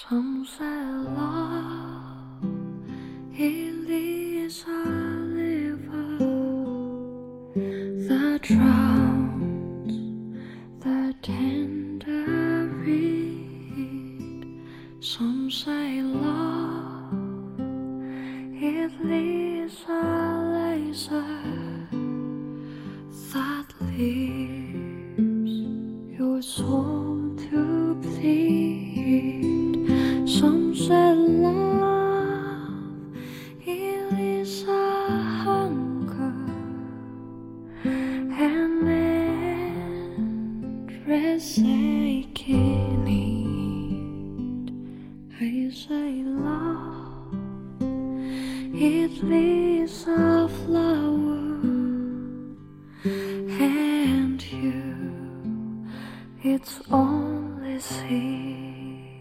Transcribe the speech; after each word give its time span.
Some 0.00 0.46
say 0.46 0.84
love 1.20 2.42
it 3.38 3.90
is 3.90 4.64
a 4.66 4.84
river 5.36 6.16
that 8.08 8.40
drowns 8.40 9.92
the 10.80 11.14
tender 11.20 12.68
reed. 12.68 14.46
Some 15.00 15.50
say 15.50 16.00
love 16.00 17.60
it 18.62 18.92
is 19.10 19.84
a 19.90 20.00
laser 20.56 21.36
that 23.34 23.66
leaves 23.82 25.52
your 26.18 26.40
soul 26.40 27.36
to 27.50 27.94
bleed. 27.96 28.51
Its 49.92 50.08
a 50.08 50.48
flower 50.48 51.52
and 53.60 54.42
you 54.50 55.86
it's 56.42 56.80
only 56.90 57.78
seed. 57.78 59.20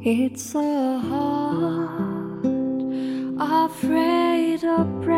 It's 0.00 0.54
a 0.54 0.98
heart 1.00 2.46
afraid 3.66 4.64
of 4.64 5.02
breaking 5.02 5.17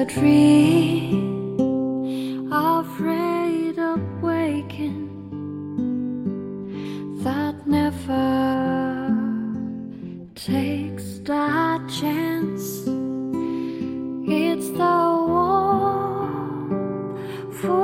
a 0.00 0.04
dream 0.04 1.66
afraid 2.52 3.76
of 3.80 4.00
waking 4.22 5.08
that 7.24 7.66
never 7.66 9.10
takes 10.36 11.18
that 11.30 11.80
chance. 11.88 12.84
It's 14.30 14.68
the 14.68 14.98
one 15.26 16.70
who 17.60 17.80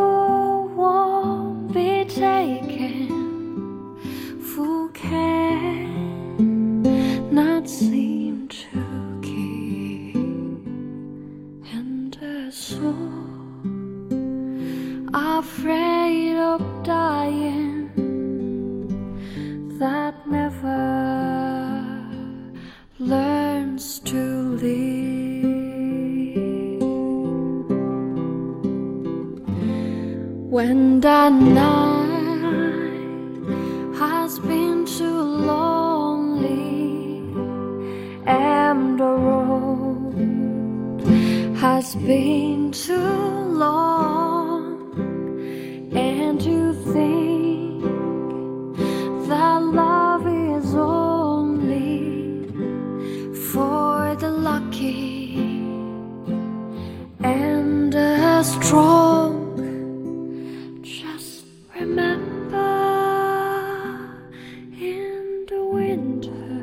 won't 0.77 1.73
be 1.75 2.05
taken, 2.05 3.14
afraid 15.45 16.37
of 16.53 16.61
dying 16.83 17.91
that 19.79 20.15
never 20.27 20.85
learns 22.99 23.85
to 24.11 24.23
live. 24.65 24.83
When 30.57 31.01
the 31.01 31.29
night 31.29 32.25
has 34.03 34.39
been 34.39 34.87
too 34.87 35.23
lonely 35.53 36.65
and 38.27 38.99
the 38.99 39.15
road 39.29 40.17
has 41.65 41.87
been 41.97 42.71
too 42.73 43.19
long, 43.65 43.94
love 49.73 50.27
is 50.27 50.75
only 50.75 52.49
for 53.51 54.15
the 54.17 54.31
lucky 54.31 55.37
and 57.21 57.93
the 57.93 58.43
strong. 58.43 59.43
Just 60.83 61.45
remember 61.75 62.59
in 64.79 65.47
the 65.49 65.65
winter 65.65 66.61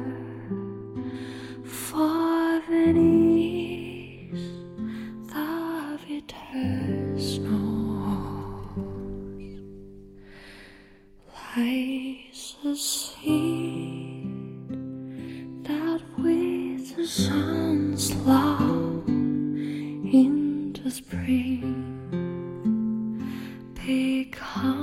for 1.63 2.61
beneath 2.69 4.31
the 5.27 5.99
bitter 6.07 7.19
snows 7.19 8.71
lies 11.57 11.80
sun's 17.11 18.15
long 18.25 19.03
into 20.13 20.89
spring. 20.89 21.61
Become 23.73 24.80